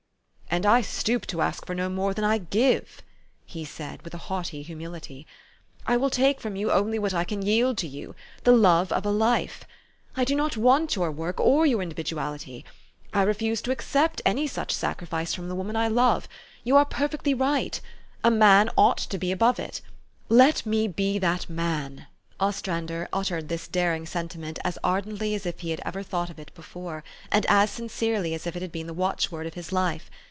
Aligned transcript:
""And 0.53 0.65
I 0.65 0.81
stoop 0.81 1.25
to 1.27 1.39
ask 1.41 1.65
for 1.65 1.73
no 1.73 1.87
more 1.87 2.13
than 2.13 2.25
I 2.25 2.37
give," 2.39 3.01
he 3.45 3.63
said 3.63 4.01
with 4.01 4.13
a 4.13 4.17
haughty 4.27 4.63
humility. 4.63 5.19
u 5.19 5.25
I 5.87 5.95
will 5.95 6.09
take 6.09 6.41
from 6.41 6.57
you 6.57 6.69
only 6.73 6.99
what 6.99 7.13
I 7.13 7.23
can 7.23 7.41
yield 7.41 7.77
to 7.77 7.87
you, 7.87 8.15
the 8.43 8.51
love 8.51 8.91
of 8.91 9.05
a 9.05 9.11
life. 9.11 9.63
I 10.17 10.25
do 10.25 10.35
not 10.35 10.57
want 10.57 10.97
your 10.97 11.09
work, 11.09 11.39
or 11.39 11.65
your 11.65 11.79
individu 11.81 12.17
ality. 12.17 12.65
I 13.13 13.21
refuse 13.23 13.61
to 13.61 13.71
accept 13.71 14.21
any 14.25 14.45
such 14.45 14.73
sacrifice 14.73 15.33
from 15.33 15.47
the 15.47 15.55
196 15.55 15.89
THE 15.89 15.93
STORY 15.95 16.11
OP 16.11 16.25
AVIS. 16.27 16.67
woman 16.67 16.75
I 16.75 16.75
love. 16.75 16.75
You 16.75 16.75
are 16.75 17.07
perfectly 17.07 17.33
right. 17.33 17.81
A 18.21 18.29
man 18.29 18.69
ought 18.77 18.97
to 18.97 19.17
be 19.17 19.31
above 19.31 19.57
it. 19.57 19.79
Let 20.27 20.65
me 20.65 20.85
be 20.89 21.17
that 21.17 21.49
man." 21.49 22.07
Os 22.41 22.61
trander 22.61 23.07
uttered 23.13 23.47
this 23.47 23.69
daring 23.69 24.05
sentiment 24.05 24.59
as 24.65 24.77
ardently 24.83 25.33
as 25.33 25.45
if 25.45 25.61
he 25.61 25.69
had 25.71 25.81
ever 25.85 26.03
thought 26.03 26.29
of 26.29 26.37
it 26.39 26.53
before, 26.53 27.05
and 27.31 27.45
as 27.45 27.71
sincerely 27.71 28.33
as 28.33 28.45
if 28.45 28.57
it 28.57 28.61
had 28.61 28.73
been 28.73 28.87
the 28.87 28.93
watchword 28.93 29.47
of 29.47 29.53
his 29.53 29.71
life. 29.71 30.11